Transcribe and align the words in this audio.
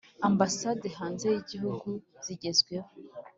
Ambasade 0.29 0.87
hanze 0.97 1.25
y 1.33 1.37
igihugu 1.43 1.89
zigezwaho 2.23 2.91